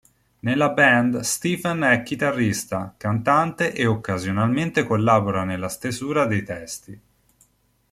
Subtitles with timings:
[0.39, 6.99] Nella band Stephen è chitarrista, cantante e occasionalmente collabora nella stesura dei testi.